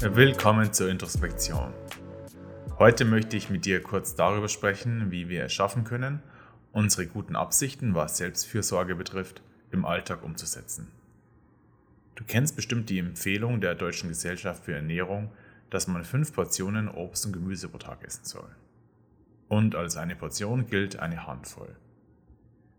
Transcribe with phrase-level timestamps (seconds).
[0.00, 1.72] Willkommen zur Introspektion.
[2.80, 6.20] Heute möchte ich mit dir kurz darüber sprechen, wie wir es schaffen können,
[6.72, 10.90] unsere guten Absichten, was Selbstfürsorge betrifft, im Alltag umzusetzen.
[12.16, 15.30] Du kennst bestimmt die Empfehlung der Deutschen Gesellschaft für Ernährung,
[15.70, 18.48] dass man fünf Portionen Obst und Gemüse pro Tag essen soll.
[19.48, 21.76] Und als eine Portion gilt eine Handvoll.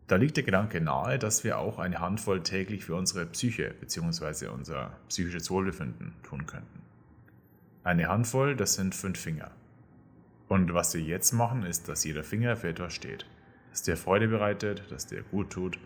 [0.08, 4.48] Da liegt der Gedanke nahe, dass wir auch eine Handvoll täglich für unsere Psyche bzw.
[4.48, 6.82] unser psychisches Wohlbefinden tun könnten.
[7.84, 9.52] Eine Handvoll, das sind fünf Finger.
[10.48, 13.26] Und was wir jetzt machen, ist, dass jeder Finger für etwas steht.
[13.72, 15.80] Dass der Freude bereitet, dass der gut tut,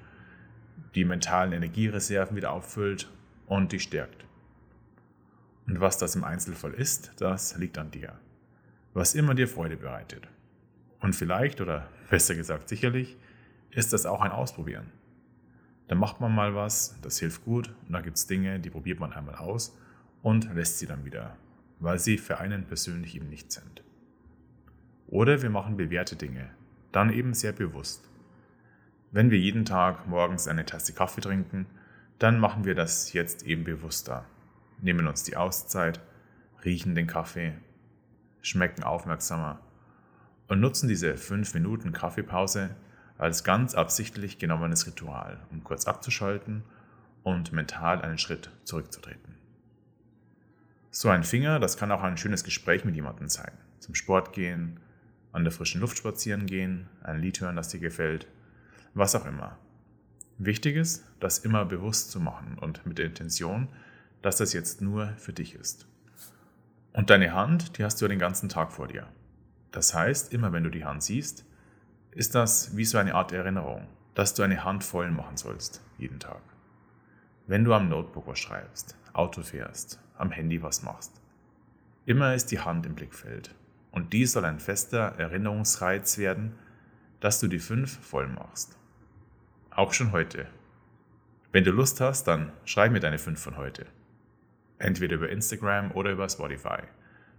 [0.95, 3.09] die mentalen Energiereserven wieder auffüllt
[3.47, 4.25] und dich stärkt.
[5.65, 8.19] Und was das im Einzelfall ist, das liegt an dir.
[8.93, 10.27] Was immer dir Freude bereitet.
[10.99, 13.17] Und vielleicht, oder besser gesagt sicherlich,
[13.71, 14.91] ist das auch ein Ausprobieren.
[15.87, 18.99] Da macht man mal was, das hilft gut, und da gibt es Dinge, die probiert
[18.99, 19.75] man einmal aus
[20.21, 21.35] und lässt sie dann wieder,
[21.79, 23.83] weil sie für einen persönlich eben nicht sind.
[25.07, 26.51] Oder wir machen bewährte Dinge,
[26.91, 28.07] dann eben sehr bewusst.
[29.11, 31.65] Wenn wir jeden Tag morgens eine Tasse Kaffee trinken,
[32.19, 34.25] dann machen wir das jetzt eben bewusster.
[34.81, 35.99] Nehmen uns die Auszeit,
[36.63, 37.53] riechen den Kaffee,
[38.41, 39.59] schmecken aufmerksamer
[40.49, 42.75] und nutzen diese 5 Minuten Kaffeepause
[43.17, 46.63] als ganz absichtlich genommenes Ritual, um kurz abzuschalten
[47.23, 49.35] und mental einen Schritt zurückzutreten.
[50.91, 53.51] So ein Finger, das kann auch ein schönes Gespräch mit jemandem sein.
[53.79, 54.79] Zum Sport gehen,
[55.31, 58.27] an der frischen Luft spazieren gehen, ein Lied hören, das dir gefällt,
[58.95, 59.57] was auch immer.
[60.39, 63.67] Wichtig ist, das immer bewusst zu machen und mit der Intention,
[64.21, 65.85] dass das jetzt nur für dich ist.
[66.93, 69.07] Und deine Hand, die hast du den ganzen Tag vor dir.
[69.71, 71.45] Das heißt, immer wenn du die Hand siehst,
[72.11, 76.19] ist das wie so eine Art Erinnerung, dass du eine Hand voll machen sollst, jeden
[76.19, 76.41] Tag.
[77.47, 81.21] Wenn du am Notebook was schreibst, Auto fährst, am Handy was machst.
[82.05, 83.53] Immer ist die Hand im Blickfeld
[83.91, 86.55] und die soll ein fester Erinnerungsreiz werden,
[87.19, 88.77] dass du die fünf voll machst.
[89.71, 90.47] Auch schon heute.
[91.51, 93.85] Wenn du Lust hast, dann schreib mir deine fünf von heute.
[94.77, 96.83] Entweder über Instagram oder über Spotify.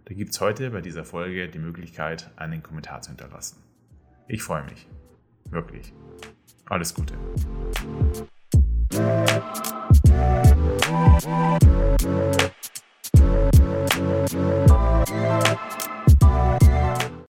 [0.05, 3.57] Da gibt es heute bei dieser Folge die Möglichkeit, einen Kommentar zu hinterlassen.
[4.27, 4.87] Ich freue mich.
[5.45, 5.93] Wirklich.
[6.65, 7.15] Alles Gute.